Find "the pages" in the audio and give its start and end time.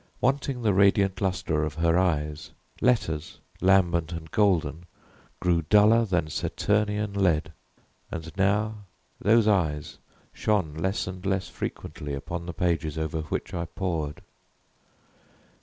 12.47-12.97